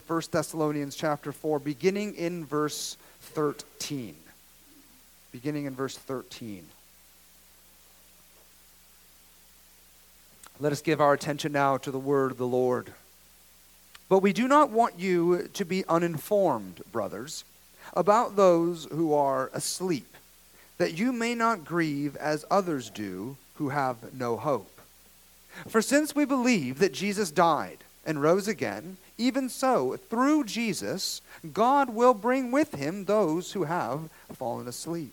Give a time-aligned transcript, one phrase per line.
[0.00, 4.14] 1 Thessalonians chapter 4, beginning in verse 13.
[5.32, 6.66] Beginning in verse 13.
[10.58, 12.92] Let us give our attention now to the word of the Lord.
[14.08, 17.44] But we do not want you to be uninformed, brothers,
[17.94, 20.16] about those who are asleep,
[20.78, 24.80] that you may not grieve as others do who have no hope.
[25.68, 31.22] For since we believe that Jesus died and rose again, even so, through Jesus,
[31.52, 35.12] God will bring with him those who have fallen asleep.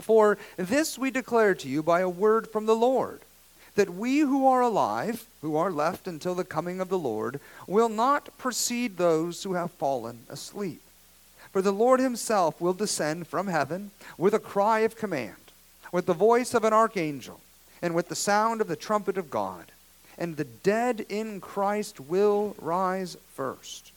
[0.00, 3.20] For this we declare to you by a word from the Lord,
[3.76, 7.88] that we who are alive, who are left until the coming of the Lord, will
[7.88, 10.80] not precede those who have fallen asleep.
[11.52, 15.36] For the Lord himself will descend from heaven with a cry of command,
[15.92, 17.40] with the voice of an archangel,
[17.82, 19.72] and with the sound of the trumpet of God
[20.20, 23.90] and the dead in Christ will rise first.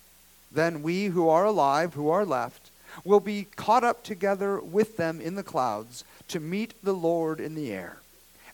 [0.52, 2.72] Then we who are alive, who are left,
[3.04, 7.56] will be caught up together with them in the clouds to meet the Lord in
[7.56, 7.98] the air.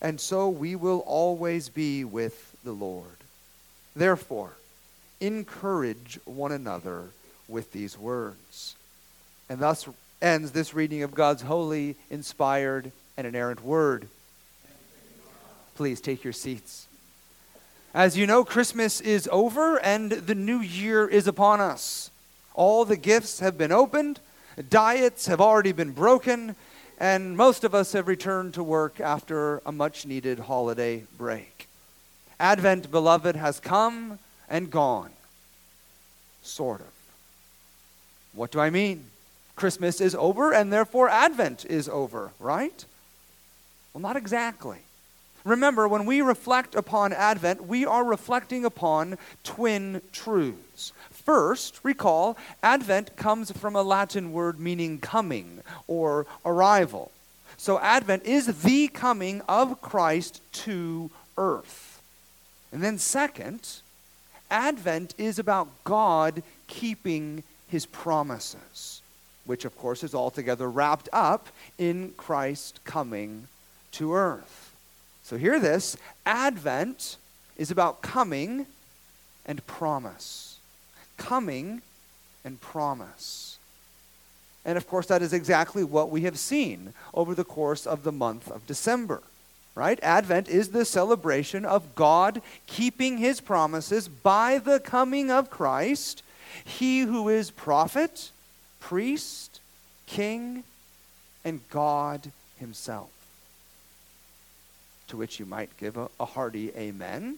[0.02, 3.04] And so we will always be with the Lord.
[3.94, 4.54] Therefore,
[5.20, 7.10] encourage one another
[7.48, 8.74] with these words.
[9.48, 9.88] And thus
[10.20, 14.08] ends this reading of God's holy, inspired, and inerrant word.
[15.76, 16.86] Please take your seats.
[17.92, 22.12] As you know, Christmas is over and the new year is upon us.
[22.54, 24.20] All the gifts have been opened,
[24.68, 26.54] diets have already been broken,
[26.98, 31.66] and most of us have returned to work after a much needed holiday break.
[32.38, 35.10] Advent, beloved, has come and gone.
[36.42, 36.92] Sort of.
[38.34, 39.06] What do I mean?
[39.56, 42.84] Christmas is over and therefore Advent is over, right?
[43.92, 44.78] Well, not exactly.
[45.44, 50.92] Remember, when we reflect upon Advent, we are reflecting upon twin truths.
[51.10, 57.10] First, recall, Advent comes from a Latin word meaning coming or arrival.
[57.56, 62.02] So, Advent is the coming of Christ to earth.
[62.72, 63.80] And then, second,
[64.50, 69.02] Advent is about God keeping his promises,
[69.44, 71.48] which, of course, is altogether wrapped up
[71.78, 73.46] in Christ coming
[73.92, 74.59] to earth.
[75.30, 75.96] So hear this
[76.26, 77.16] Advent
[77.56, 78.66] is about coming
[79.46, 80.58] and promise.
[81.18, 81.82] Coming
[82.44, 83.56] and promise.
[84.64, 88.10] And of course, that is exactly what we have seen over the course of the
[88.10, 89.22] month of December.
[89.76, 90.00] Right?
[90.02, 96.24] Advent is the celebration of God keeping his promises by the coming of Christ,
[96.64, 98.32] he who is prophet,
[98.80, 99.60] priest,
[100.08, 100.64] king,
[101.44, 103.19] and God himself
[105.10, 107.36] to which you might give a, a hearty amen.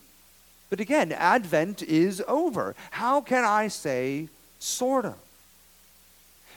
[0.71, 2.75] But again, Advent is over.
[2.93, 4.29] How can I say
[4.59, 5.17] sort of?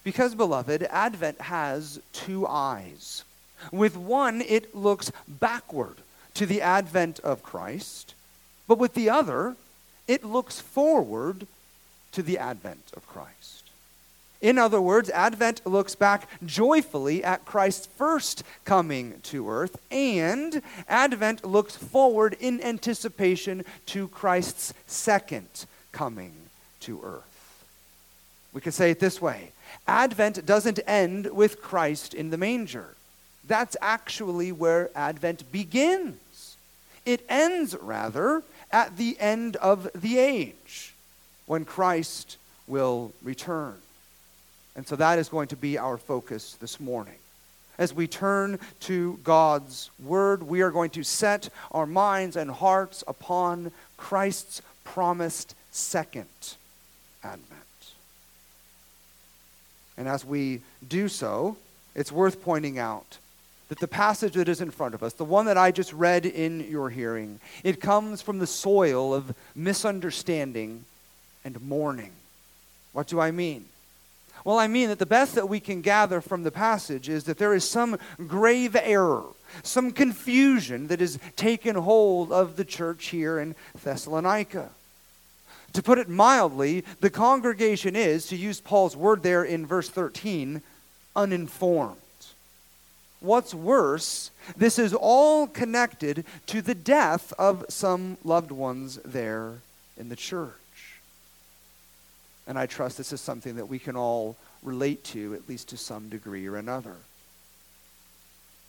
[0.04, 3.24] Because, beloved, Advent has two eyes.
[3.72, 5.96] With one, it looks backward
[6.36, 8.14] to the advent of Christ,
[8.68, 9.56] but with the other,
[10.08, 11.48] it looks forward
[12.12, 13.45] to the advent of Christ.
[14.46, 21.44] In other words, Advent looks back joyfully at Christ's first coming to earth, and Advent
[21.44, 26.32] looks forward in anticipation to Christ's second coming
[26.82, 27.66] to earth.
[28.54, 29.52] We could say it this way
[29.88, 32.94] Advent doesn't end with Christ in the manger.
[33.48, 36.56] That's actually where Advent begins.
[37.04, 40.94] It ends, rather, at the end of the age,
[41.48, 43.78] when Christ will return.
[44.76, 47.16] And so that is going to be our focus this morning.
[47.78, 53.04] As we turn to God's Word, we are going to set our minds and hearts
[53.08, 56.56] upon Christ's promised second
[57.24, 57.52] advent.
[59.98, 61.58] And as we do so,
[61.96, 63.18] it's worth pointing out
[63.70, 66.26] that the passage that is in front of us, the one that I just read
[66.26, 70.86] in your hearing, it comes from the soil of misunderstanding
[71.44, 72.12] and mourning.
[72.94, 73.66] What do I mean?
[74.46, 77.40] Well, I mean that the best that we can gather from the passage is that
[77.40, 77.98] there is some
[78.28, 79.24] grave error,
[79.64, 84.70] some confusion that has taken hold of the church here in Thessalonica.
[85.74, 90.62] To put it mildly, the congregation is, to use Paul's word there in verse 13,
[91.16, 91.98] uninformed.
[93.20, 99.54] What's worse, this is all connected to the death of some loved ones there
[99.98, 100.54] in the church.
[102.48, 105.78] And I trust this is something that we can all relate to, at least to
[105.78, 106.96] some degree or another.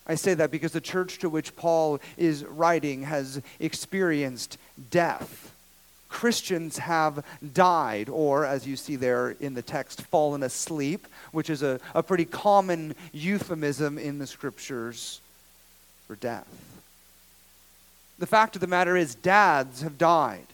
[0.07, 4.57] I say that because the church to which Paul is writing has experienced
[4.91, 5.53] death
[6.09, 11.63] Christians have died, or as you see there in the text, fallen asleep, which is
[11.63, 15.21] a, a pretty common euphemism in the scriptures
[16.07, 16.49] for death.
[18.19, 20.47] The fact of the matter is, dads have died,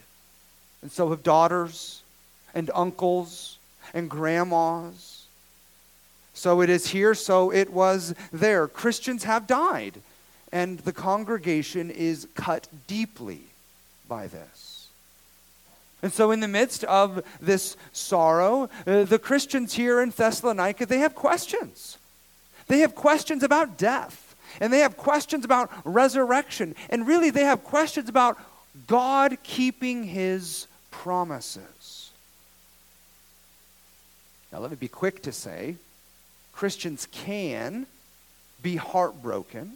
[0.80, 2.01] and so have daughters,
[2.54, 3.58] and uncles,
[3.94, 5.26] and grandmas.
[6.34, 8.66] So it is here, so it was there.
[8.66, 10.00] Christians have died,
[10.50, 13.42] and the congregation is cut deeply
[14.08, 14.88] by this.
[16.02, 20.98] And so, in the midst of this sorrow, uh, the Christians here in Thessalonica, they
[20.98, 21.96] have questions.
[22.66, 27.62] They have questions about death, and they have questions about resurrection, and really, they have
[27.62, 28.36] questions about
[28.86, 31.81] God keeping his promises.
[34.52, 35.76] Now, let me be quick to say
[36.52, 37.86] Christians can
[38.62, 39.74] be heartbroken,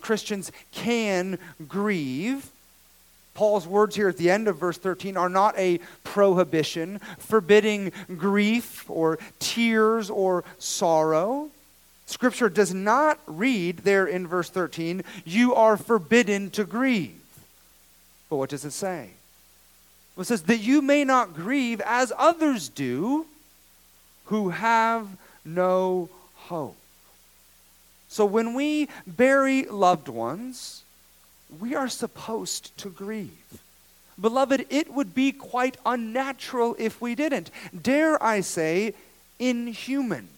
[0.00, 2.50] Christians can grieve.
[3.34, 8.90] Paul's words here at the end of verse 13 are not a prohibition, forbidding grief
[8.90, 11.48] or tears or sorrow.
[12.06, 17.20] Scripture does not read there in verse 13, you are forbidden to grieve.
[18.28, 19.10] But what does it say?
[20.18, 23.26] It says, that you may not grieve as others do
[24.28, 25.06] who have
[25.44, 26.76] no hope.
[28.08, 30.82] So when we bury loved ones,
[31.60, 33.62] we are supposed to grieve.
[34.20, 37.50] Beloved, it would be quite unnatural if we didn't.
[37.80, 38.94] Dare I say,
[39.38, 40.28] inhuman.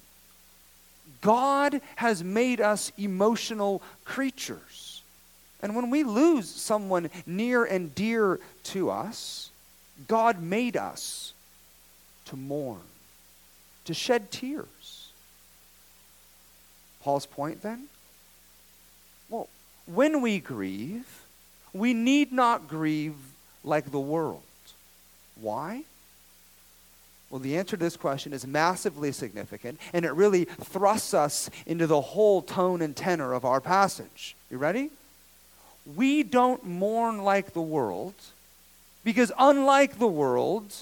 [1.20, 5.02] God has made us emotional creatures.
[5.62, 9.50] And when we lose someone near and dear to us,
[10.08, 11.32] God made us
[12.26, 12.80] to mourn,
[13.90, 15.10] to shed tears.
[17.02, 17.86] Paul's point then?
[19.28, 19.48] Well,
[19.86, 21.24] when we grieve,
[21.72, 23.16] we need not grieve
[23.64, 24.42] like the world.
[25.40, 25.82] Why?
[27.30, 31.88] Well, the answer to this question is massively significant, and it really thrusts us into
[31.88, 34.36] the whole tone and tenor of our passage.
[34.50, 34.90] You ready?
[35.96, 38.14] We don't mourn like the world
[39.02, 40.74] because, unlike the world,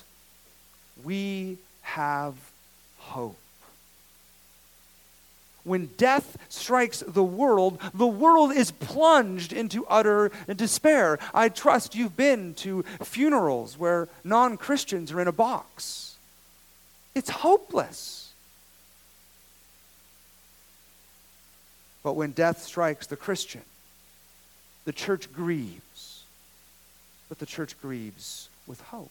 [1.03, 2.35] we have
[3.09, 3.37] hope
[5.69, 11.19] when death strikes the world, the world is plunged into utter despair.
[11.35, 16.17] I trust you've been to funerals where non Christians are in a box.
[17.15, 18.33] It's hopeless.
[22.03, 23.63] But when death strikes the Christian,
[24.87, 26.23] the church grieves.
[27.29, 29.11] But the church grieves with hope.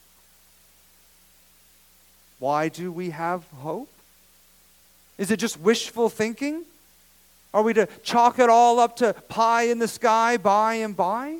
[2.38, 3.88] Why do we have hope?
[5.16, 6.64] Is it just wishful thinking?
[7.52, 11.38] Are we to chalk it all up to pie in the sky by and by?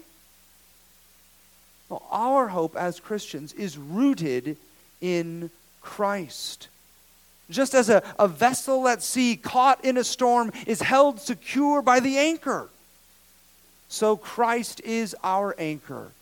[1.89, 4.57] Well, our hope as Christians is rooted
[5.01, 5.51] in
[5.81, 6.69] Christ.
[7.51, 12.01] Just as a, a vessel at sea caught in a storm is held secure by
[12.01, 12.69] the anchor,
[13.89, 16.13] so Christ is our anchor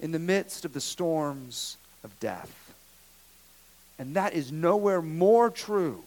[0.00, 2.63] in the midst of the storms of death.
[3.98, 6.02] And that is nowhere more true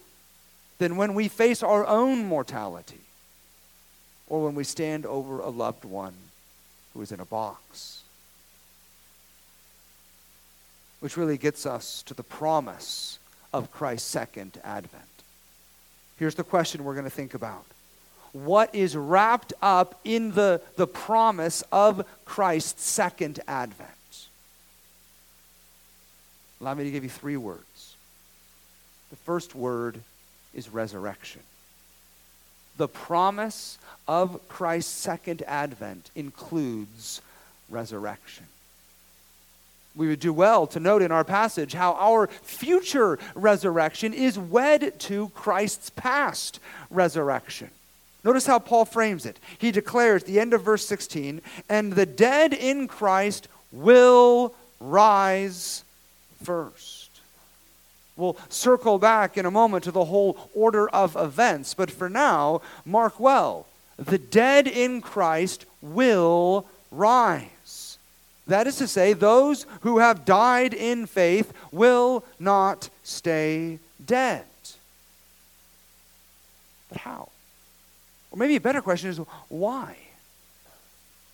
[0.78, 3.00] than when we face our own mortality
[4.28, 6.14] or when we stand over a loved one
[6.92, 8.02] who is in a box.
[11.00, 13.18] Which really gets us to the promise
[13.52, 15.04] of Christ's second advent.
[16.18, 17.64] Here's the question we're going to think about
[18.32, 23.88] What is wrapped up in the, the promise of Christ's second advent?
[26.60, 27.67] Allow me to give you three words.
[29.10, 30.00] The first word
[30.54, 31.42] is resurrection.
[32.76, 37.20] The promise of Christ's second advent includes
[37.68, 38.44] resurrection.
[39.96, 44.98] We would do well to note in our passage how our future resurrection is wed
[45.00, 47.70] to Christ's past resurrection.
[48.22, 49.38] Notice how Paul frames it.
[49.58, 55.82] He declares, the end of verse 16, and the dead in Christ will rise
[56.44, 56.97] first.
[58.18, 62.60] We'll circle back in a moment to the whole order of events, but for now,
[62.84, 67.98] mark well the dead in Christ will rise.
[68.46, 74.44] That is to say, those who have died in faith will not stay dead.
[76.88, 77.28] But how?
[78.30, 79.96] Or maybe a better question is why?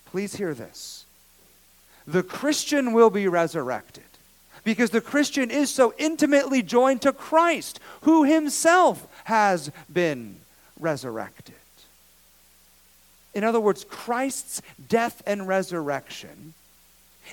[0.05, 1.05] Please hear this.
[2.05, 4.03] The Christian will be resurrected
[4.65, 10.35] because the Christian is so intimately joined to Christ, who himself has been
[10.77, 11.55] resurrected.
[13.33, 16.53] In other words, Christ's death and resurrection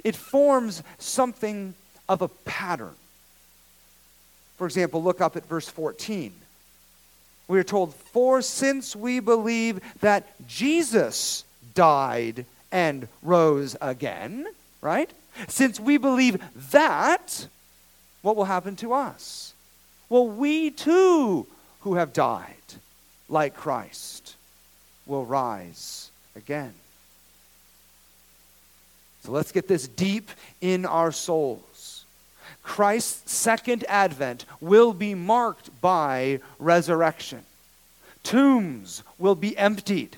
[0.04, 1.74] it forms something
[2.08, 2.94] of a pattern.
[4.56, 6.32] For example, look up at verse 14.
[7.48, 14.46] We are told, For since we believe that Jesus died and rose again,
[14.80, 15.10] right?
[15.48, 17.46] Since we believe that,
[18.22, 19.54] what will happen to us?
[20.08, 21.46] Well, we too,
[21.80, 22.56] who have died
[23.28, 24.36] like Christ,
[25.06, 26.74] will rise again.
[29.24, 32.04] So let's get this deep in our souls.
[32.62, 37.44] Christ's second advent will be marked by resurrection.
[38.22, 40.16] Tombs will be emptied.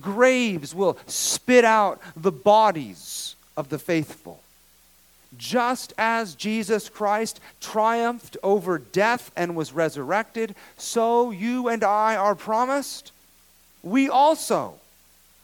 [0.00, 4.40] Graves will spit out the bodies of the faithful.
[5.36, 12.34] Just as Jesus Christ triumphed over death and was resurrected, so you and I are
[12.34, 13.12] promised,
[13.82, 14.74] we also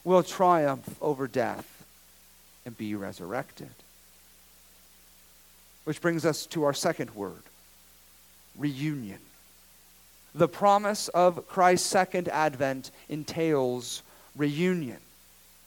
[0.04, 1.84] will triumph over death
[2.64, 3.70] and be resurrected.
[5.84, 7.42] Which brings us to our second word
[8.56, 9.18] reunion.
[10.34, 14.02] The promise of Christ's second advent entails
[14.36, 14.98] reunion.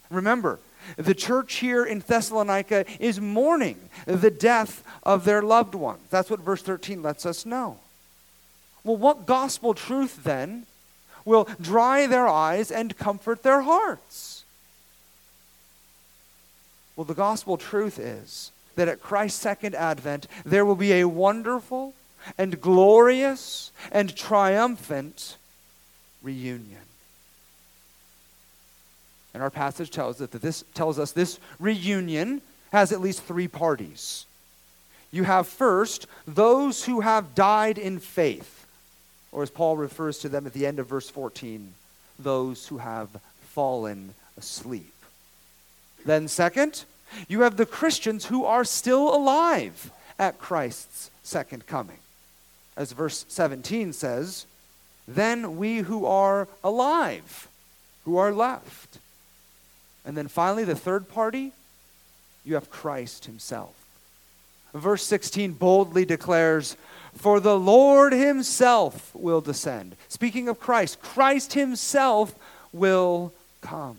[0.09, 0.59] Remember,
[0.97, 6.01] the church here in Thessalonica is mourning the death of their loved ones.
[6.09, 7.79] That's what verse 13 lets us know.
[8.83, 10.65] Well, what gospel truth then
[11.25, 14.43] will dry their eyes and comfort their hearts?
[16.95, 21.93] Well, the gospel truth is that at Christ's second advent, there will be a wonderful
[22.37, 25.37] and glorious and triumphant
[26.21, 26.84] reunion.
[29.35, 33.49] And our passage tells us that this tells us this reunion has at least three
[33.49, 34.25] parties.
[35.11, 38.65] You have first those who have died in faith,
[39.33, 41.73] or as Paul refers to them at the end of verse 14,
[42.17, 43.09] those who have
[43.49, 44.93] fallen asleep.
[46.05, 46.85] Then, second,
[47.27, 51.99] you have the Christians who are still alive at Christ's second coming.
[52.77, 54.45] As verse 17 says,
[55.09, 57.49] then we who are alive,
[58.05, 58.99] who are left,
[60.05, 61.51] and then finally, the third party,
[62.43, 63.73] you have Christ himself.
[64.73, 66.77] Verse 16 boldly declares,
[67.15, 69.95] For the Lord himself will descend.
[70.09, 72.35] Speaking of Christ, Christ himself
[72.71, 73.97] will come.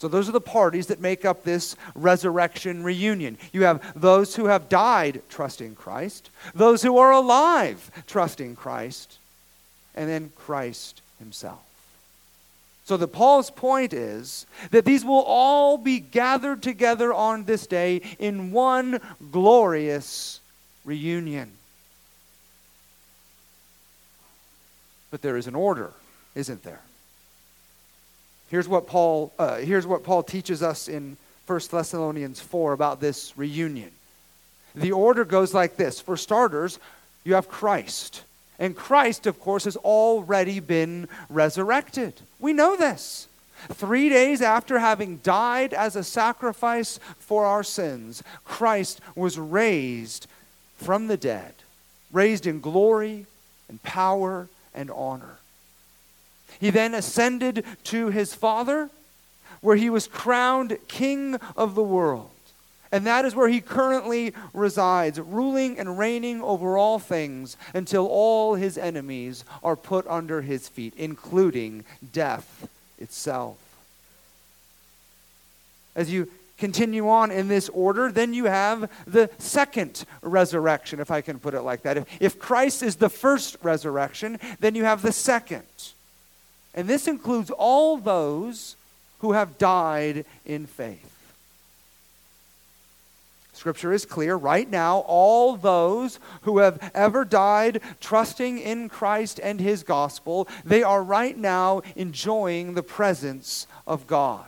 [0.00, 3.36] So, those are the parties that make up this resurrection reunion.
[3.52, 9.18] You have those who have died trusting Christ, those who are alive trusting Christ,
[9.94, 11.69] and then Christ himself.
[12.90, 18.00] So, the Paul's point is that these will all be gathered together on this day
[18.18, 20.40] in one glorious
[20.84, 21.52] reunion.
[25.12, 25.92] But there is an order,
[26.34, 26.80] isn't there?
[28.48, 31.16] Here's what Paul, uh, here's what Paul teaches us in
[31.46, 33.92] 1 Thessalonians 4 about this reunion.
[34.74, 36.80] The order goes like this For starters,
[37.22, 38.24] you have Christ.
[38.60, 42.20] And Christ, of course, has already been resurrected.
[42.38, 43.26] We know this.
[43.72, 50.26] Three days after having died as a sacrifice for our sins, Christ was raised
[50.76, 51.54] from the dead,
[52.12, 53.26] raised in glory
[53.68, 55.38] and power and honor.
[56.58, 58.90] He then ascended to his Father,
[59.62, 62.30] where he was crowned King of the world.
[62.92, 68.56] And that is where he currently resides, ruling and reigning over all things until all
[68.56, 72.68] his enemies are put under his feet, including death
[72.98, 73.58] itself.
[75.94, 76.28] As you
[76.58, 81.54] continue on in this order, then you have the second resurrection, if I can put
[81.54, 81.96] it like that.
[81.96, 85.64] If, if Christ is the first resurrection, then you have the second.
[86.74, 88.76] And this includes all those
[89.20, 91.09] who have died in faith.
[93.60, 94.36] Scripture is clear.
[94.36, 100.82] Right now, all those who have ever died trusting in Christ and his gospel, they
[100.82, 104.46] are right now enjoying the presence of God.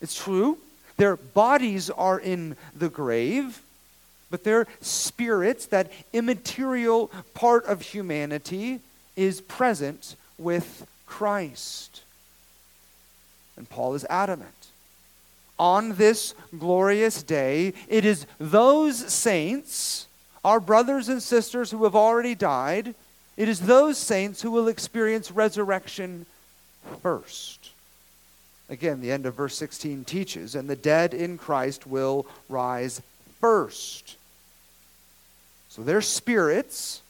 [0.00, 0.58] It's true.
[0.96, 3.62] Their bodies are in the grave,
[4.28, 8.80] but their spirits, that immaterial part of humanity,
[9.14, 12.02] is present with Christ.
[13.56, 14.61] And Paul is adamant
[15.58, 20.06] on this glorious day, it is those saints,
[20.44, 22.94] our brothers and sisters who have already died,
[23.36, 26.26] it is those saints who will experience resurrection
[27.02, 27.70] first.
[28.68, 33.02] Again, the end of verse 16 teaches, and the dead in Christ will rise
[33.40, 34.16] first.
[35.68, 37.02] So their spirits,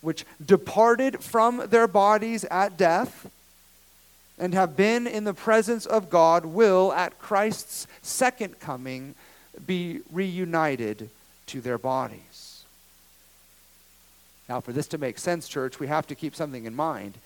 [0.00, 3.30] which departed from their bodies at death,
[4.42, 9.14] and have been in the presence of God will, at Christ's second coming,
[9.68, 11.08] be reunited
[11.46, 12.64] to their bodies.
[14.48, 17.18] Now, for this to make sense, church, we have to keep something in mind.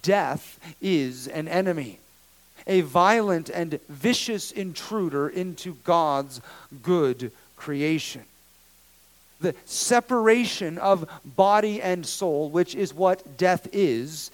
[0.00, 1.98] Death is an enemy,
[2.66, 6.40] a violent and vicious intruder into God's
[6.82, 8.22] good creation.
[9.42, 14.30] The separation of body and soul, which is what death is,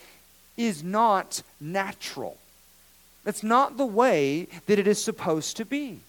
[0.59, 2.37] is not natural.
[3.25, 6.01] That's not the way that it is supposed to be.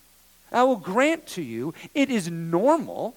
[0.51, 3.15] I will grant to you, it is normal.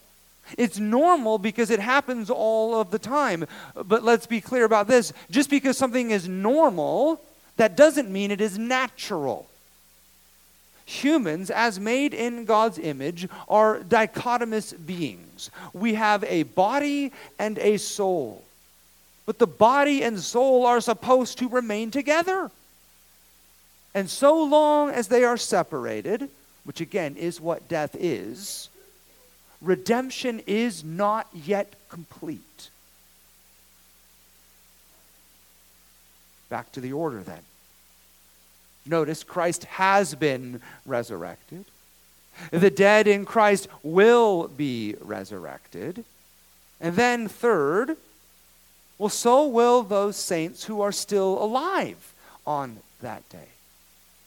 [0.58, 3.46] It's normal because it happens all of the time.
[3.74, 5.12] But let's be clear about this.
[5.30, 7.20] Just because something is normal,
[7.56, 9.48] that doesn't mean it is natural.
[10.84, 15.50] Humans, as made in God's image, are dichotomous beings.
[15.72, 18.42] We have a body and a soul.
[19.26, 22.50] But the body and soul are supposed to remain together.
[23.94, 26.28] And so long as they are separated,
[26.64, 28.68] which again is what death is,
[29.60, 32.70] redemption is not yet complete.
[36.48, 37.42] Back to the order then.
[38.84, 41.64] Notice Christ has been resurrected.
[42.50, 46.04] The dead in Christ will be resurrected.
[46.80, 47.96] And then, third,
[48.98, 52.12] well, so will those saints who are still alive
[52.46, 53.48] on that day.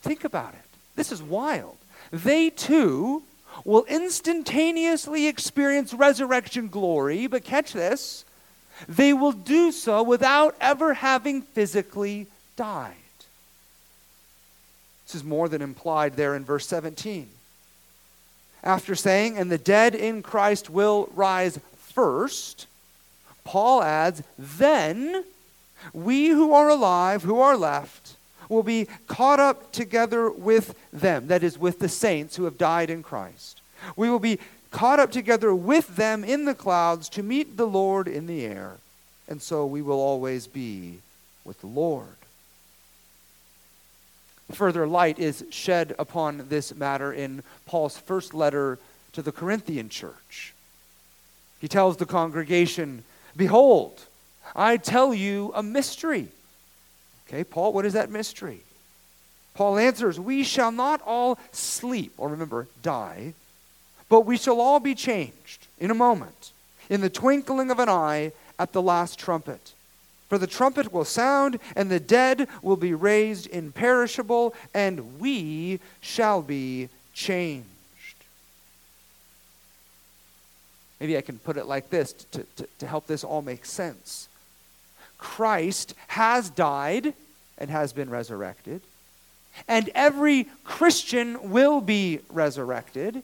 [0.02, 0.60] Think about it.
[0.96, 1.78] This is wild.
[2.12, 3.24] They too
[3.64, 8.26] will instantaneously experience resurrection glory, but catch this,
[8.88, 12.94] they will do so without ever having physically died.
[15.06, 17.30] This is more than implied there in verse 17.
[18.64, 22.66] After saying, and the dead in Christ will rise first,
[23.46, 25.24] Paul adds, then
[25.94, 28.18] we who are alive, who are left,
[28.50, 32.90] will be caught up together with them, that is, with the saints who have died
[32.90, 33.62] in Christ.
[33.96, 34.40] We will be
[34.72, 38.74] caught up together with them in the clouds to meet the Lord in the air,
[39.28, 41.00] and so we will always be
[41.46, 42.08] with the Lord.
[44.52, 48.78] Further light is shed upon this matter in Paul's first letter
[49.14, 50.54] to the Corinthian church.
[51.60, 53.04] He tells the congregation,
[53.36, 54.02] Behold,
[54.56, 56.30] I tell you a mystery.
[57.28, 58.62] Okay, Paul, what is that mystery?
[59.56, 63.34] Paul answers, We shall not all sleep, or remember, die,
[64.10, 66.52] but we shall all be changed in a moment,
[66.90, 69.74] in the twinkling of an eye, at the last trumpet.
[70.30, 76.42] For the trumpet will sound, and the dead will be raised imperishable, and we shall
[76.42, 77.68] be changed.
[81.06, 84.28] Maybe I can put it like this to, to, to help this all make sense.
[85.20, 87.14] Christ has died
[87.60, 88.82] and has been resurrected,
[89.68, 93.22] and every Christian will be resurrected,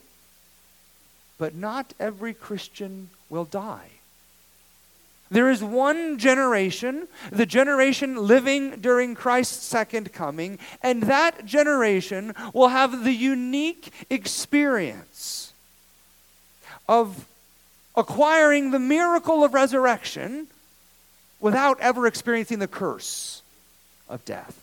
[1.39, 3.89] but not every Christian will die.
[5.31, 12.67] There is one generation, the generation living during Christ's second coming, and that generation will
[12.67, 15.53] have the unique experience
[16.87, 17.25] of
[17.95, 20.47] acquiring the miracle of resurrection
[21.39, 23.41] without ever experiencing the curse
[24.07, 24.57] of death.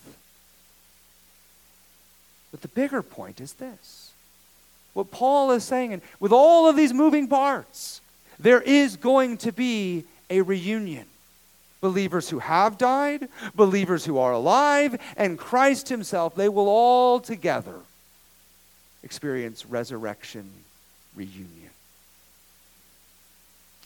[2.51, 4.11] But the bigger point is this
[4.93, 8.01] what Paul is saying, and with all of these moving parts,
[8.39, 11.05] there is going to be a reunion.
[11.81, 17.75] Believers who have died, believers who are alive, and Christ Himself, they will all together
[19.03, 20.49] experience resurrection
[21.15, 21.58] reunion.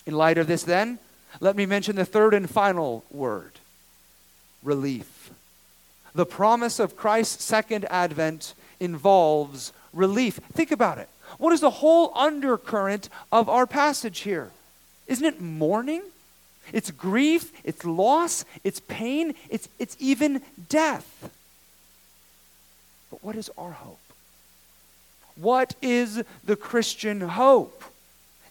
[0.05, 0.99] In light of this, then,
[1.39, 3.51] let me mention the third and final word
[4.61, 5.31] relief.
[6.15, 10.39] The promise of Christ's second advent involves relief.
[10.53, 11.09] Think about it.
[11.37, 14.51] What is the whole undercurrent of our passage here?
[15.07, 16.03] Isn't it mourning?
[16.71, 21.29] It's grief, it's loss, it's pain, it's, it's even death.
[23.09, 23.99] But what is our hope?
[25.35, 27.83] What is the Christian hope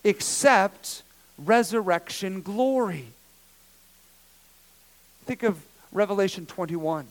[0.05, 1.03] except
[1.39, 3.07] resurrection glory.
[5.25, 7.07] Think of Revelation 21.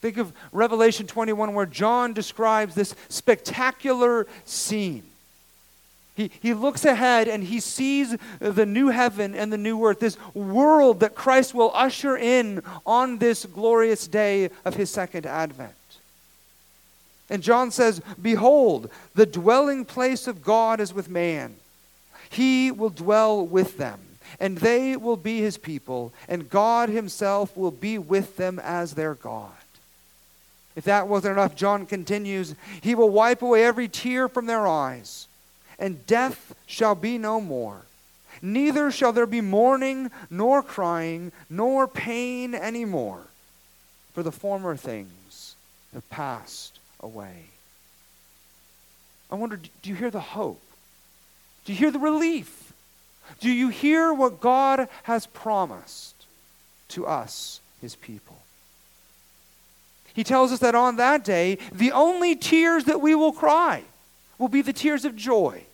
[0.00, 5.02] Think of Revelation 21, where John describes this spectacular scene.
[6.14, 10.18] He, he looks ahead and he sees the new heaven and the new earth, this
[10.34, 15.72] world that Christ will usher in on this glorious day of his second advent.
[17.30, 21.54] And John says, Behold, the dwelling place of God is with man
[22.30, 24.00] he will dwell with them,
[24.38, 29.14] and they will be his people, and God himself will be with them as their
[29.14, 29.52] God.
[30.78, 35.26] If that wasn't enough, John continues, He will wipe away every tear from their eyes,
[35.76, 37.82] and death shall be no more.
[38.40, 43.22] Neither shall there be mourning, nor crying, nor pain any more,
[44.14, 45.56] for the former things
[45.92, 47.46] have passed away.
[49.32, 50.62] I wonder, do you hear the hope?
[51.68, 52.72] Do you hear the relief?
[53.40, 56.14] Do you hear what God has promised
[56.88, 58.38] to us, his people?
[60.14, 63.82] He tells us that on that day, the only tears that we will cry
[64.38, 65.64] will be the tears of joy.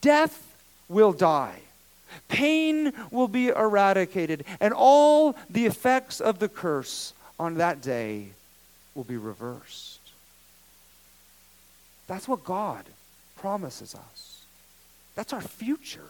[0.00, 0.56] Death
[0.88, 1.60] will die.
[2.28, 8.28] Pain will be eradicated, and all the effects of the curse on that day
[8.94, 10.00] will be reversed.
[12.06, 12.86] That's what God
[13.44, 14.40] promises us.
[15.16, 16.08] That's our future.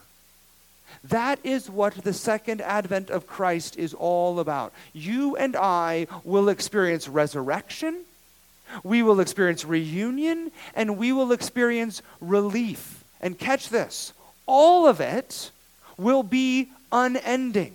[1.02, 4.72] That is what the second advent of Christ is all about.
[4.92, 8.04] You and I will experience resurrection,
[8.84, 13.02] we will experience reunion, and we will experience relief.
[13.20, 14.12] And catch this
[14.46, 15.50] all of it
[15.98, 17.72] will be unending.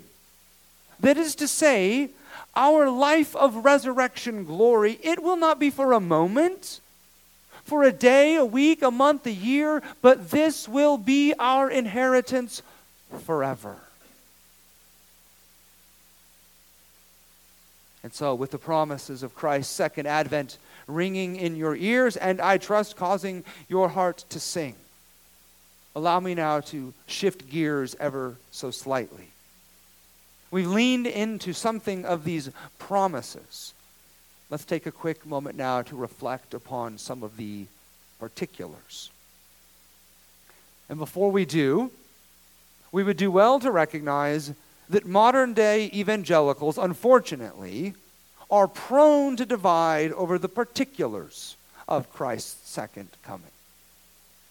[1.02, 2.12] That is to say,
[2.56, 6.80] our life of resurrection glory, it will not be for a moment,
[7.70, 12.64] for a day, a week, a month, a year, but this will be our inheritance
[13.26, 13.78] forever.
[18.04, 22.58] And so, with the promises of Christ's second advent ringing in your ears, and I
[22.58, 24.76] trust causing your heart to sing,
[25.96, 29.30] allow me now to shift gears ever so slightly.
[30.50, 33.74] We've leaned into something of these promises.
[34.50, 37.68] Let's take a quick moment now to reflect upon some of the
[38.20, 39.12] particulars.
[40.90, 41.92] And before we do,
[42.92, 44.52] we would do well to recognize
[44.90, 47.94] that modern day evangelicals, unfortunately,
[48.50, 51.56] are prone to divide over the particulars
[51.88, 53.52] of Christ's second coming.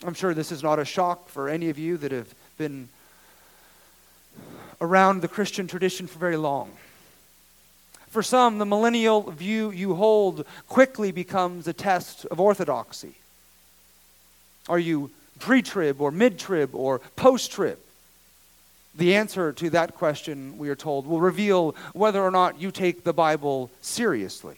[0.07, 2.89] I'm sure this is not a shock for any of you that have been
[4.81, 6.71] around the Christian tradition for very long.
[8.11, 13.15] For some, the millennial view you hold quickly becomes a test of orthodoxy.
[14.69, 17.79] Are you pre trib or mid trib or post trib?
[18.95, 23.05] The answer to that question, we are told, will reveal whether or not you take
[23.05, 24.57] the Bible seriously.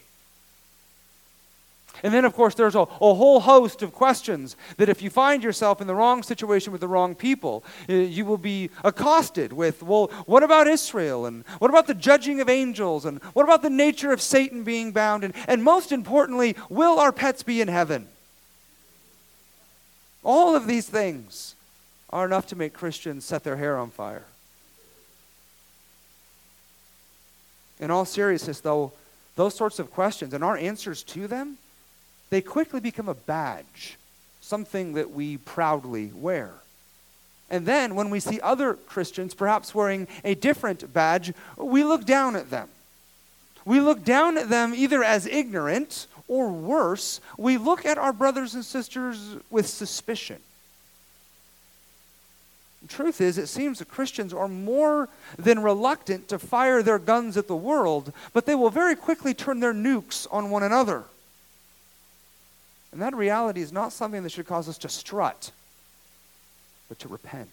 [2.03, 5.43] And then, of course, there's a, a, whole host of questions that if you find
[5.43, 10.07] yourself in the wrong situation with the wrong people, you will be accosted with, well,
[10.25, 11.25] what about Israel?
[11.25, 13.05] And what about the judging of angels?
[13.05, 15.23] And what about the nature of Satan being bound?
[15.23, 18.07] And, and most importantly, will our pets be in heaven?
[20.23, 21.55] All of these things
[22.09, 24.25] are enough to make Christians set their hair on fire.
[27.79, 28.91] In all seriousness, though,
[29.35, 31.57] those sorts of questions and our answers to them,
[32.31, 33.97] they quickly become a badge,
[34.39, 36.53] something that we proudly wear.
[37.51, 42.37] And then when we see other Christians perhaps wearing a different badge, we look down
[42.37, 42.69] at them.
[43.65, 48.55] We look down at them either as ignorant or worse, we look at our brothers
[48.55, 50.39] and sisters with suspicion.
[52.81, 57.35] The truth is, it seems that Christians are more than reluctant to fire their guns
[57.35, 61.03] at the world, but they will very quickly turn their nukes on one another.
[62.91, 65.51] And that reality is not something that should cause us to strut,
[66.89, 67.49] but to repent.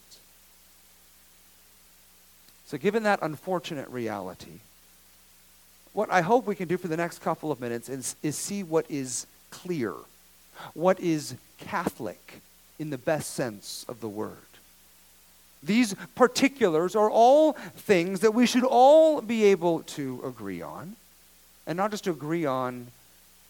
[2.65, 4.59] So, given that unfortunate reality,
[5.93, 8.63] what I hope we can do for the next couple of minutes is, is see
[8.63, 9.93] what is clear,
[10.73, 12.41] what is Catholic
[12.77, 14.37] in the best sense of the word.
[15.61, 20.95] These particulars are all things that we should all be able to agree on,
[21.67, 22.87] and not just agree on,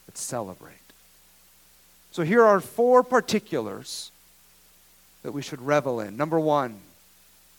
[0.05, 0.73] but celebrate.
[2.11, 4.11] So here are four particulars
[5.23, 6.17] that we should revel in.
[6.17, 6.79] Number one,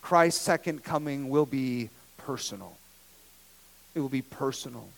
[0.03, 2.77] Christ's second coming will be personal.
[3.95, 4.89] It will be personal.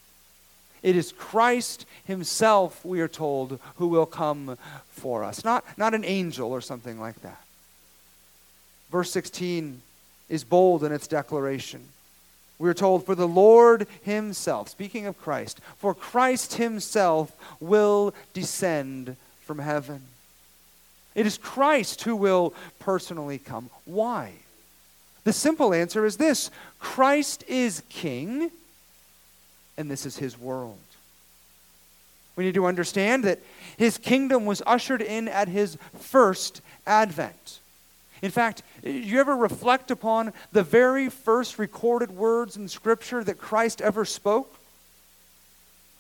[0.83, 4.59] It is Christ Himself, we are told, who will come
[4.91, 7.41] for us, not, not an angel or something like that.
[8.91, 9.81] Verse 16
[10.29, 11.83] is bold in its declaration.
[12.59, 19.17] We are told, For the Lord Himself, speaking of Christ, for Christ Himself will descend
[19.45, 20.03] from heaven.
[21.15, 23.69] It is Christ who will personally come.
[23.85, 24.33] Why?
[25.25, 28.51] The simple answer is this Christ is King,
[29.77, 30.79] and this is His world.
[32.35, 33.41] We need to understand that
[33.77, 37.61] His kingdom was ushered in at His first advent.
[38.23, 43.83] In fact, you ever reflect upon the very first recorded words in Scripture that Christ
[43.83, 44.59] ever spoke?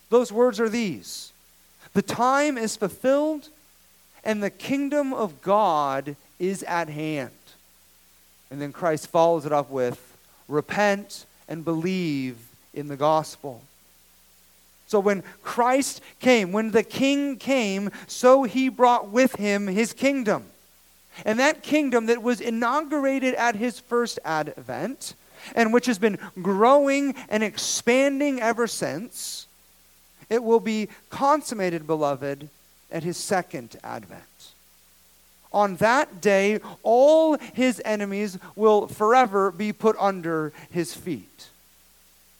[0.08, 1.31] Those words are these
[1.94, 3.48] The time is fulfilled,
[4.24, 7.30] and the kingdom of God is at hand.
[8.50, 10.16] And then Christ follows it up with
[10.48, 12.36] repent and believe
[12.74, 13.62] in the gospel.
[14.86, 20.44] So when Christ came, when the king came, so he brought with him his kingdom.
[21.24, 25.14] And that kingdom that was inaugurated at his first advent,
[25.54, 29.46] and which has been growing and expanding ever since,
[30.32, 32.48] it will be consummated, beloved,
[32.90, 34.22] at his second advent.
[35.52, 41.48] On that day, all his enemies will forever be put under his feet.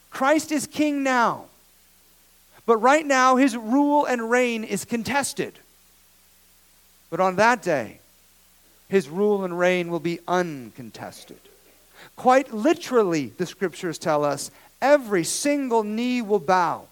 [0.09, 1.45] Christ is king now.
[2.65, 5.59] But right now, his rule and reign is contested.
[7.11, 7.99] But on that day,
[8.89, 11.39] his rule and reign will be uncontested.
[12.15, 14.49] Quite literally, the scriptures tell us,
[14.81, 16.87] every single knee will bow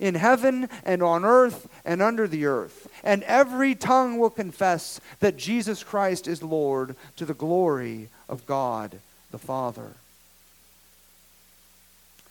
[0.00, 5.36] in heaven and on earth and under the earth, and every tongue will confess that
[5.36, 8.98] Jesus Christ is Lord to the glory of God
[9.30, 9.92] the Father.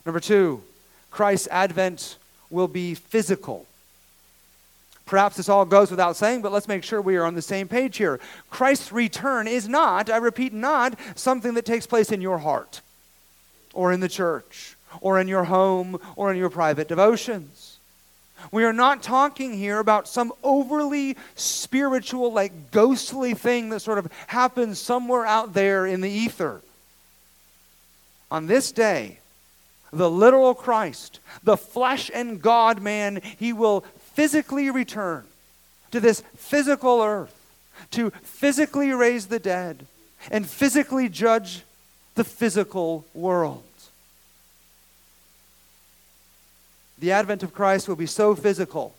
[0.06, 0.62] Number two,
[1.10, 2.16] Christ's advent
[2.50, 3.66] will be physical.
[5.06, 7.68] Perhaps this all goes without saying, but let's make sure we are on the same
[7.68, 8.20] page here.
[8.50, 12.80] Christ's return is not, I repeat, not something that takes place in your heart
[13.74, 17.78] or in the church or in your home or in your private devotions.
[18.50, 24.10] We are not talking here about some overly spiritual, like ghostly thing that sort of
[24.26, 26.60] happens somewhere out there in the ether.
[28.30, 29.18] On this day,
[29.92, 33.82] the literal Christ, the flesh and God man, he will
[34.14, 35.24] physically return
[35.92, 37.34] to this physical earth
[37.92, 39.86] to physically raise the dead
[40.30, 41.62] and physically judge
[42.14, 43.62] the physical world.
[47.04, 48.94] The advent of Christ will be so physical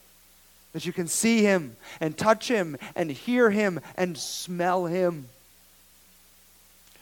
[0.74, 5.28] that you can see him and touch him and hear him and smell him.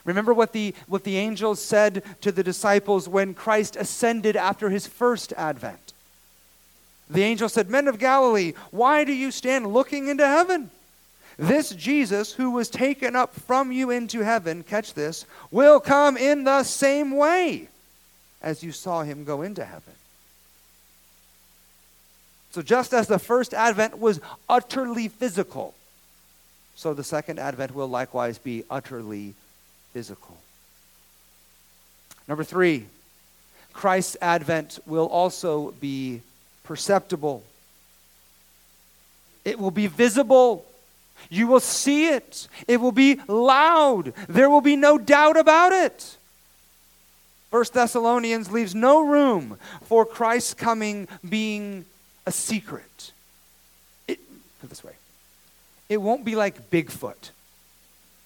[0.05, 4.87] Remember what the, what the angels said to the disciples when Christ ascended after his
[4.87, 5.91] first advent.
[7.09, 10.71] The angel said, Men of Galilee, why do you stand looking into heaven?
[11.37, 16.45] This Jesus, who was taken up from you into heaven, catch this, will come in
[16.45, 17.67] the same way
[18.41, 19.95] as you saw him go into heaven.
[22.53, 25.73] So, just as the first advent was utterly physical,
[26.75, 29.33] so the second advent will likewise be utterly
[29.91, 30.37] physical.
[32.27, 32.85] Number three,
[33.73, 36.21] Christ's advent will also be
[36.63, 37.43] perceptible,
[39.43, 40.65] it will be visible.
[41.29, 42.47] You will see it.
[42.67, 44.13] It will be loud.
[44.27, 46.17] There will be no doubt about it.
[47.49, 51.85] First Thessalonians leaves no room for Christ's coming being
[52.25, 53.11] a secret.
[54.07, 54.19] It,
[54.61, 54.93] put this way
[55.89, 57.31] it won't be like Bigfoot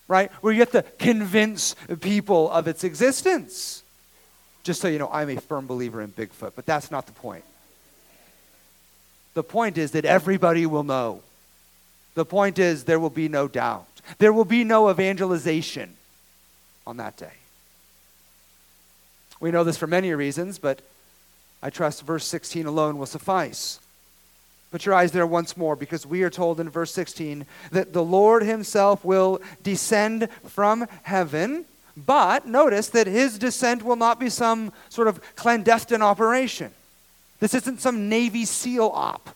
[0.07, 0.31] right?
[0.41, 3.83] Where you have to convince people of its existence.
[4.63, 7.43] Just so you know, I'm a firm believer in Bigfoot, but that's not the point.
[9.33, 11.21] The point is that everybody will know.
[12.15, 13.87] The point is there will be no doubt.
[14.17, 15.95] There will be no evangelization
[16.85, 17.33] on that day.
[19.39, 20.81] We know this for many reasons, but
[21.61, 23.79] I trust verse 16 alone will suffice.
[24.71, 28.03] Put your eyes there once more because we are told in verse 16 that the
[28.03, 31.65] Lord himself will descend from heaven.
[31.95, 36.71] But notice that his descent will not be some sort of clandestine operation.
[37.39, 39.29] This isn't some Navy SEAL op.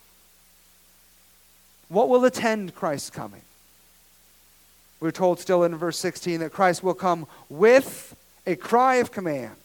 [1.88, 3.42] What will attend Christ's coming?
[5.00, 8.16] We're told still in verse 16 that Christ will come with
[8.46, 9.56] a cry of command,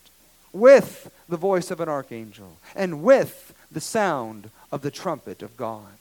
[0.52, 5.96] with the voice of an archangel, and with the sound of the trumpet of God.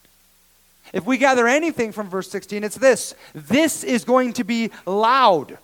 [0.92, 5.58] If we gather anything from verse 16, it's this this is going to be loud.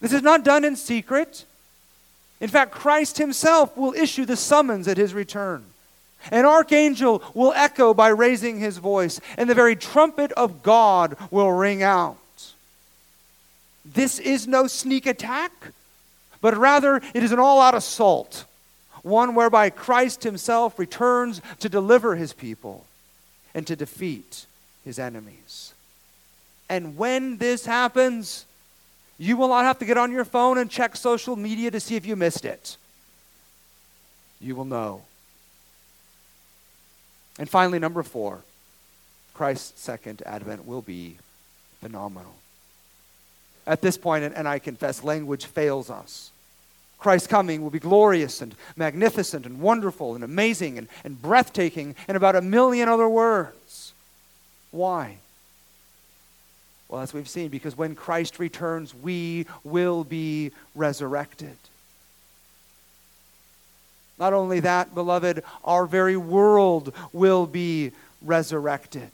[0.00, 1.44] This is not done in secret.
[2.40, 5.64] In fact, Christ himself will issue the summons at his return.
[6.32, 11.52] An archangel will echo by raising his voice, and the very trumpet of God will
[11.52, 12.18] ring out.
[13.84, 15.52] This is no sneak attack,
[16.40, 18.44] but rather it is an all out assault
[19.06, 22.84] one whereby Christ himself returns to deliver his people
[23.54, 24.46] and to defeat
[24.84, 25.72] his enemies.
[26.68, 28.44] And when this happens,
[29.16, 31.94] you will not have to get on your phone and check social media to see
[31.94, 32.76] if you missed it.
[34.40, 35.02] You will know.
[37.38, 38.40] And finally, number four,
[39.34, 41.16] Christ's second advent will be
[41.80, 42.34] phenomenal.
[43.68, 46.32] At this point, and I confess, language fails us.
[47.06, 52.16] Christ's coming will be glorious and magnificent and wonderful and amazing and, and breathtaking and
[52.16, 53.92] about a million other words.
[54.72, 55.18] Why?
[56.88, 61.56] Well, as we've seen, because when Christ returns, we will be resurrected.
[64.18, 69.12] Not only that, beloved, our very world will be resurrected.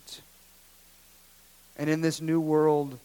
[1.76, 2.98] And in this new world,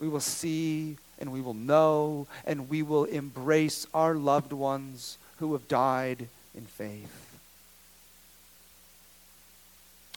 [0.00, 5.52] we will see and we will know and we will embrace our loved ones who
[5.52, 7.38] have died in faith.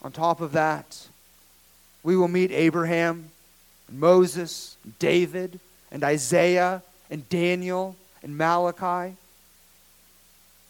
[0.02, 1.06] On top of that,
[2.02, 3.30] we will meet Abraham,
[3.88, 5.60] and Moses, and David,
[5.92, 9.16] and Isaiah, and Daniel, and Malachi.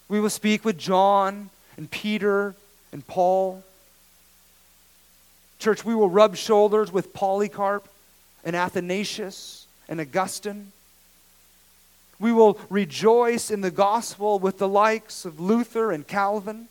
[0.07, 2.53] We will speak with John, and Peter,
[2.91, 3.63] and Paul.
[5.57, 7.89] Church, we will rub shoulders with Polycarp
[8.45, 10.71] and Athanasius and Augustine.
[12.19, 16.67] We will rejoice in the gospel with the likes of Luther and Calvin,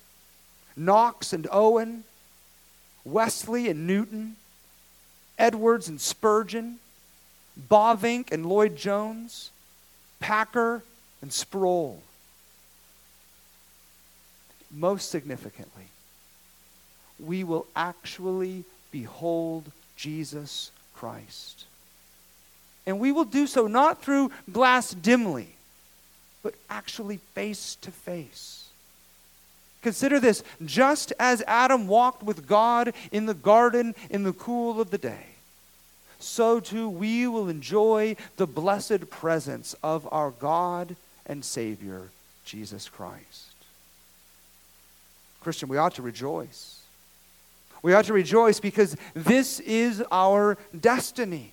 [0.76, 2.04] Knox and Owen,
[3.04, 4.36] Wesley and Newton,
[5.38, 6.78] Edwards and Spurgeon,
[7.70, 9.50] Bavinck and Lloyd Jones,
[10.18, 10.82] Packer
[11.22, 12.02] and Sproul.
[14.70, 15.84] Most significantly,
[17.20, 21.64] we will actually behold Jesus Christ.
[22.86, 25.48] And we will do so not through glass dimly,
[26.42, 28.68] but actually face to face.
[29.82, 34.90] Consider this just as Adam walked with God in the garden in the cool of
[34.90, 35.26] the day,
[36.18, 42.08] so too we will enjoy the blessed presence of our God and Savior,
[42.44, 43.54] Jesus Christ.
[45.40, 46.80] Christian, we ought to rejoice.
[47.82, 51.52] We ought to rejoice because this is our destiny.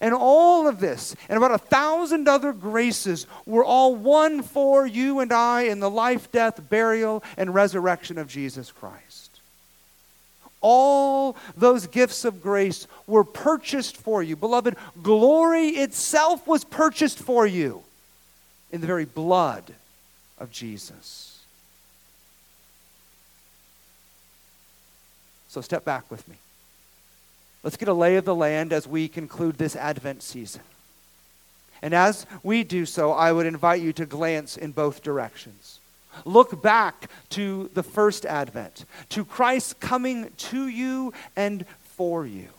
[0.00, 5.20] And all of this, and about a thousand other graces, were all won for you
[5.20, 9.40] and I in the life, death, burial, and resurrection of Jesus Christ.
[10.60, 14.34] All those gifts of grace were purchased for you.
[14.34, 17.82] Beloved, glory itself was purchased for you
[18.72, 19.74] in the very blood
[20.38, 21.40] of Jesus.
[25.48, 26.36] So step back with me.
[27.66, 30.60] Let's get a lay of the land as we conclude this Advent season.
[31.82, 35.80] And as we do so, I would invite you to glance in both directions.
[36.24, 42.50] Look back to the first Advent, to Christ coming to you and for you.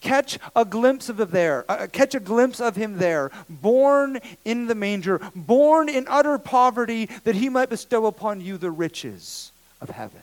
[0.00, 1.66] Catch a glimpse of there.
[1.68, 7.10] Uh, catch a glimpse of him there, born in the manger, born in utter poverty,
[7.24, 9.52] that he might bestow upon you the riches
[9.82, 10.22] of heaven.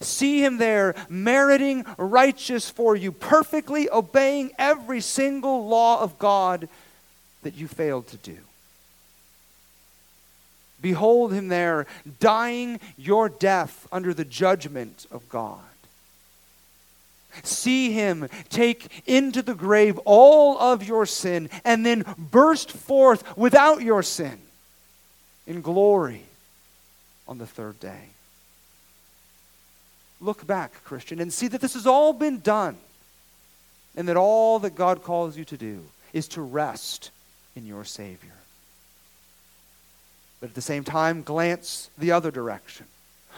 [0.00, 6.68] See him there, meriting righteous for you, perfectly obeying every single law of God
[7.42, 8.38] that you failed to do.
[10.80, 11.86] Behold him there,
[12.20, 15.60] dying your death under the judgment of God.
[17.42, 23.82] See him take into the grave all of your sin and then burst forth without
[23.82, 24.38] your sin
[25.46, 26.22] in glory
[27.28, 28.08] on the third day.
[30.20, 32.76] Look back, Christian, and see that this has all been done,
[33.94, 37.10] and that all that God calls you to do is to rest
[37.54, 38.32] in your Savior.
[40.40, 42.86] But at the same time, glance the other direction.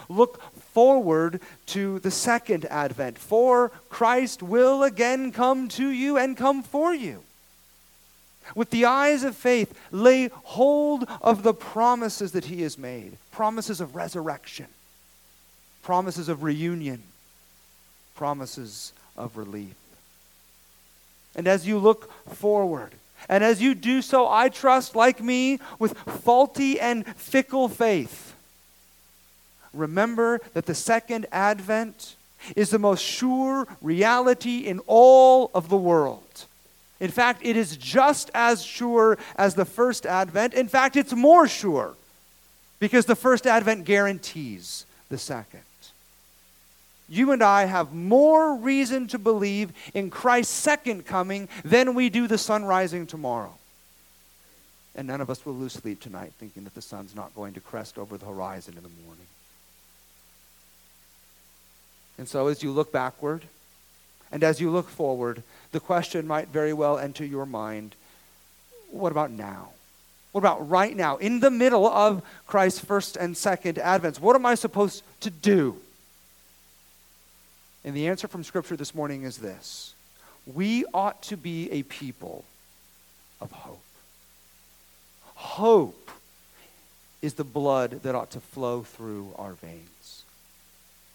[0.08, 0.40] Look
[0.72, 6.94] forward to the second advent, for Christ will again come to you and come for
[6.94, 7.24] you.
[8.54, 13.80] With the eyes of faith, lay hold of the promises that He has made promises
[13.80, 14.66] of resurrection
[15.82, 17.02] promises of reunion,
[18.14, 19.74] promises of relief.
[21.34, 22.92] And as you look forward,
[23.28, 28.34] and as you do so, I trust, like me, with faulty and fickle faith,
[29.72, 32.16] remember that the second advent
[32.56, 36.22] is the most sure reality in all of the world.
[37.00, 40.54] In fact, it is just as sure as the first advent.
[40.54, 41.94] In fact, it's more sure
[42.80, 45.60] because the first advent guarantees the second
[47.08, 52.26] you and I have more reason to believe in Christ's second coming than we do
[52.26, 53.54] the sun rising tomorrow.
[54.94, 57.60] And none of us will lose sleep tonight thinking that the sun's not going to
[57.60, 59.26] crest over the horizon in the morning.
[62.18, 63.42] And so, as you look backward
[64.32, 67.94] and as you look forward, the question might very well enter your mind
[68.90, 69.68] what about now?
[70.32, 74.20] What about right now, in the middle of Christ's first and second advents?
[74.20, 75.76] What am I supposed to do?
[77.88, 79.94] And the answer from Scripture this morning is this
[80.44, 82.44] We ought to be a people
[83.40, 83.82] of hope.
[85.34, 86.10] hope
[87.22, 90.24] is the blood that ought to flow through our veins.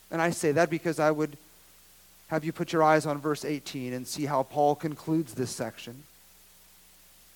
[0.10, 1.38] And I say that because I would
[2.30, 6.02] have you put your eyes on verse 18 and see how Paul concludes this section.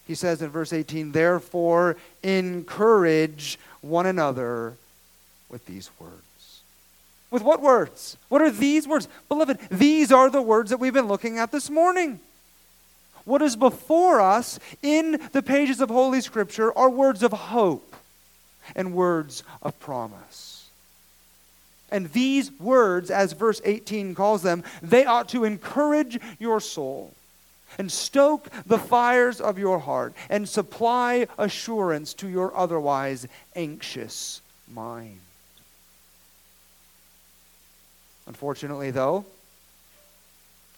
[0.08, 4.74] He says in verse 18, Therefore, encourage one another
[5.48, 6.27] with these words.
[7.30, 8.18] With what words?
[8.30, 9.08] What are these words?
[9.28, 12.20] Beloved, these are the words that we've been looking at this morning.
[13.26, 17.96] What is before us in the pages of Holy Scripture are words of hope
[18.76, 20.70] and words of promise.
[21.92, 27.14] And these words, as verse 18 calls them, they ought to encourage your soul
[27.78, 34.42] and stoke the fires of your heart and supply assurance to your otherwise anxious
[34.74, 35.20] mind.
[38.28, 39.26] Unfortunately, though,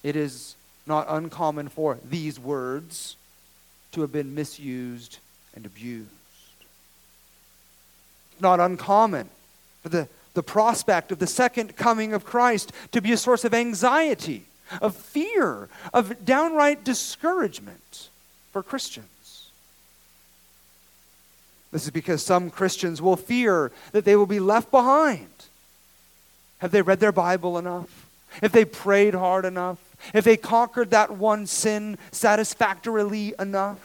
[0.03, 3.15] it is not uncommon for these words
[3.91, 5.17] to have been misused
[5.55, 6.09] and abused.
[8.39, 9.29] Not uncommon
[9.81, 13.53] for the, the prospect of the second coming of Christ to be a source of
[13.53, 14.45] anxiety
[14.81, 18.09] of fear, of downright discouragement
[18.51, 19.49] for Christians.
[21.71, 25.27] This is because some Christians will fear that they will be left behind.
[26.59, 28.07] Have they read their Bible enough?
[28.41, 29.79] If they prayed hard enough?
[30.13, 33.79] If they conquered that one sin satisfactorily enough?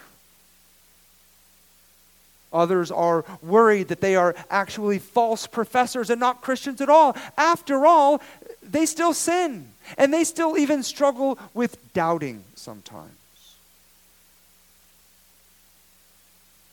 [2.52, 7.16] Others are worried that they are actually false professors and not Christians at all.
[7.36, 8.22] After all,
[8.62, 9.70] they still sin.
[9.98, 13.10] And they still even struggle with doubting sometimes.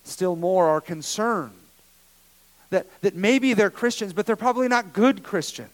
[0.04, 1.54] Still more are concerned
[2.70, 5.70] that, that maybe they're Christians, but they're probably not good Christians.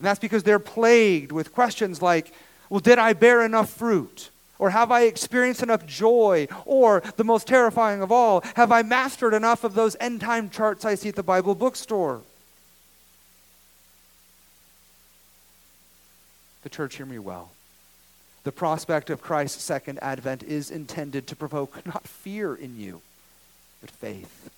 [0.00, 2.32] And that's because they're plagued with questions like,
[2.70, 4.30] well, did I bear enough fruit?
[4.58, 6.48] Or have I experienced enough joy?
[6.64, 10.86] Or, the most terrifying of all, have I mastered enough of those end time charts
[10.86, 12.22] I see at the Bible bookstore?
[16.62, 17.50] The church, hear me well.
[18.44, 23.02] The prospect of Christ's second advent is intended to provoke not fear in you,
[23.82, 24.50] but faith.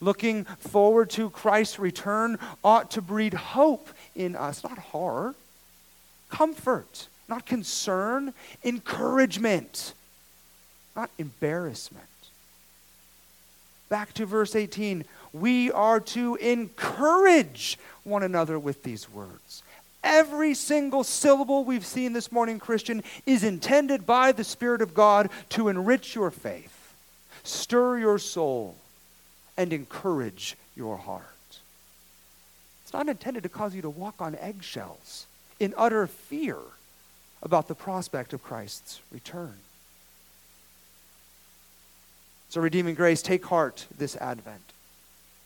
[0.00, 5.34] Looking forward to Christ's return ought to breed hope in us, not horror,
[6.30, 8.34] comfort, not concern,
[8.64, 9.94] encouragement,
[10.94, 12.04] not embarrassment.
[13.88, 15.04] Back to verse 18.
[15.32, 19.62] We are to encourage one another with these words.
[20.02, 25.30] Every single syllable we've seen this morning, Christian, is intended by the Spirit of God
[25.50, 26.94] to enrich your faith,
[27.42, 28.76] stir your soul,
[29.56, 31.24] and encourage your heart.
[32.84, 35.26] It's not intended to cause you to walk on eggshells
[35.58, 36.58] in utter fear
[37.42, 39.54] about the prospect of Christ's return.
[42.48, 44.62] So, redeeming grace, take heart this Advent.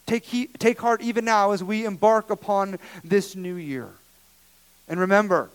[0.06, 3.88] Take, he, take heart even now as we embark upon this new year.
[4.88, 5.50] And remember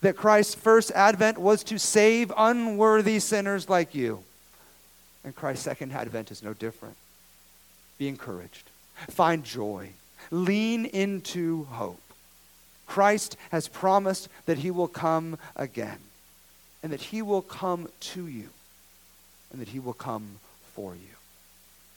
[0.00, 4.22] that Christ's first advent was to save unworthy sinners like you.
[5.24, 6.94] And Christ's second advent is no different.
[7.98, 8.70] Be encouraged,
[9.10, 9.90] find joy,
[10.30, 12.00] lean into hope.
[12.86, 15.98] Christ has promised that he will come again,
[16.82, 18.48] and that he will come to you,
[19.52, 20.38] and that he will come
[20.74, 21.16] for you.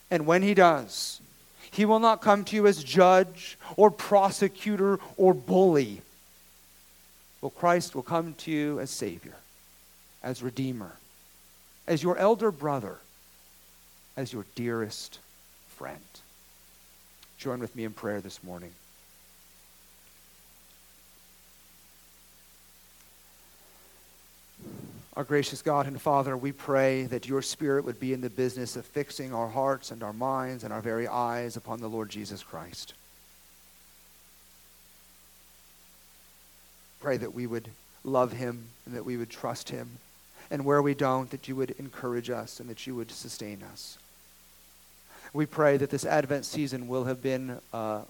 [0.09, 1.21] And when he does,
[1.69, 6.01] he will not come to you as judge or prosecutor or bully
[7.41, 9.33] well, Christ will come to you as Savior,
[10.21, 10.93] as Redeemer,
[11.87, 12.97] as your elder brother,
[14.15, 15.17] as your dearest
[15.81, 15.99] friend.
[17.39, 18.69] Join with me in prayer this morning.
[25.15, 28.75] Our gracious God and Father, we pray that your Spirit would be in the business
[28.75, 32.43] of fixing our hearts and our minds and our very eyes upon the Lord Jesus
[32.43, 32.93] Christ.
[36.99, 37.69] Pray that we would
[38.03, 39.97] love him and that we would trust him.
[40.51, 43.97] And where we don't, that you would encourage us and that you would sustain us.
[45.33, 48.01] We pray that this Advent season will have been uh,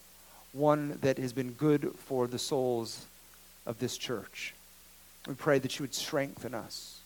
[0.53, 3.05] one that has been good for the souls
[3.65, 4.53] of this church.
[5.27, 6.99] We pray that you would strengthen us.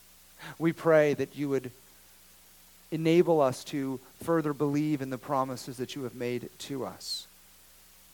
[0.58, 1.72] We pray that you would
[2.92, 7.28] enable us to further believe in the promises that you have made to us.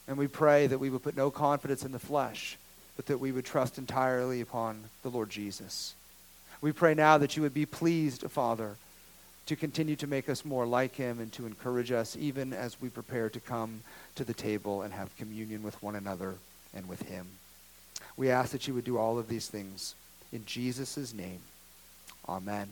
[0.08, 2.58] And we pray that we would put no confidence in the flesh,
[2.96, 5.94] but that we would trust entirely upon the Lord Jesus.
[6.62, 8.76] We pray now that you would be pleased, Father,
[9.46, 12.90] to continue to make us more like him and to encourage us even as we
[12.90, 13.82] prepare to come
[14.16, 16.36] to the table and have communion with one another
[16.74, 17.28] and with him.
[18.18, 19.96] We ask that you would do all of these things
[20.32, 21.40] in Jesus' name.
[22.28, 22.70] Amen.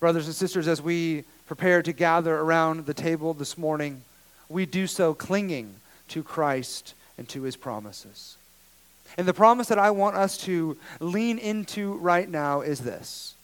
[0.00, 4.02] Brothers and sisters, as we prepare to gather around the table this morning,
[4.48, 5.74] we do so clinging
[6.08, 8.36] to Christ and to his promises.
[9.16, 13.34] And the promise that I want us to lean into right now is this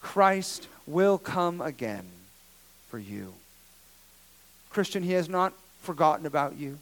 [0.00, 2.04] Christ will come again
[2.88, 3.32] for you.
[4.70, 6.78] Christian, he has not forgotten about you.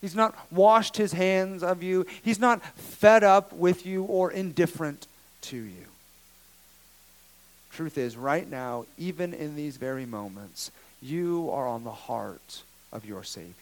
[0.00, 2.06] He's not washed his hands of you.
[2.22, 5.06] He's not fed up with you or indifferent
[5.42, 5.86] to you.
[7.72, 10.70] Truth is, right now, even in these very moments,
[11.02, 13.52] you are on the heart of your Savior.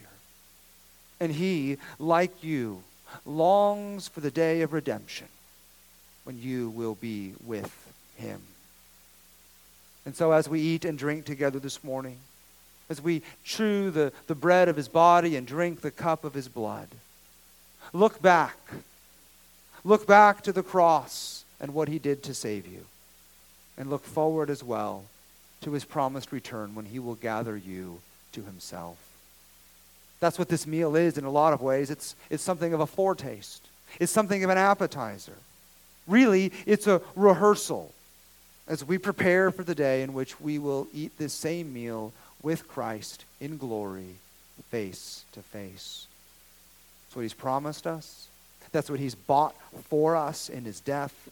[1.21, 2.83] And he, like you,
[3.27, 5.29] longs for the day of redemption
[6.25, 8.41] when you will be with him.
[10.09, 12.17] And so, as we eat and drink together this morning,
[12.89, 16.49] as we chew the, the bread of his body and drink the cup of his
[16.49, 16.89] blood,
[17.93, 18.57] look back.
[19.85, 22.87] Look back to the cross and what he did to save you.
[23.77, 25.05] And look forward as well
[25.61, 28.01] to his promised return when he will gather you
[28.33, 28.97] to himself.
[30.21, 31.91] That's what this meal is in a lot of ways.
[31.91, 33.69] It's, it's something of a foretaste,
[34.01, 35.37] it's something of an appetizer.
[36.07, 37.93] Really, it's a rehearsal
[38.69, 42.13] as we prepare for the day in which we will eat this same meal
[42.43, 44.17] with Christ in glory,
[44.71, 46.07] face to face.
[47.07, 48.29] That's what he's promised us.
[48.71, 49.55] That's what he's bought
[49.85, 51.31] for us in his death.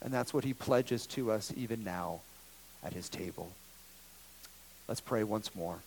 [0.00, 2.20] And that's what he pledges to us even now
[2.82, 3.52] at his table.
[4.86, 5.80] Let's pray once more.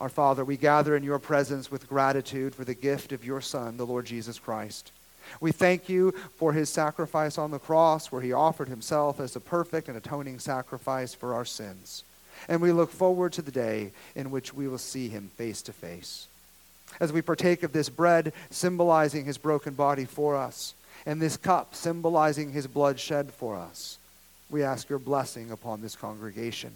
[0.00, 3.76] Our Father, we gather in your presence with gratitude for the gift of your Son,
[3.76, 4.92] the Lord Jesus Christ.
[5.40, 9.40] We thank you for his sacrifice on the cross, where he offered himself as a
[9.40, 12.04] perfect and atoning sacrifice for our sins.
[12.48, 15.72] And we look forward to the day in which we will see him face to
[15.72, 16.28] face.
[17.00, 20.74] As we partake of this bread, symbolizing his broken body for us,
[21.04, 23.98] and this cup, symbolizing his blood shed for us,
[24.50, 26.72] we ask your blessing upon this congregation.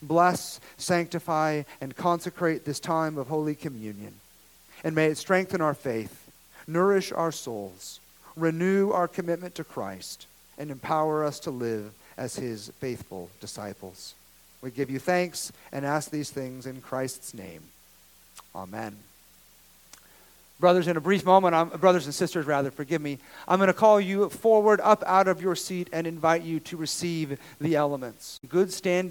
[0.00, 4.14] Bless, sanctify, and consecrate this time of Holy Communion.
[4.82, 6.21] And may it strengthen our faith,
[6.66, 8.00] nourish our souls,
[8.36, 10.26] renew our commitment to Christ,
[10.58, 14.14] and empower us to live as his faithful disciples.
[14.60, 17.62] We give you thanks and ask these things in Christ's name.
[18.54, 18.96] Amen.
[20.60, 23.74] Brothers, in a brief moment, I'm, brothers and sisters, rather, forgive me, I'm going to
[23.74, 28.38] call you forward up out of your seat and invite you to receive the elements.
[28.48, 29.10] Good standing.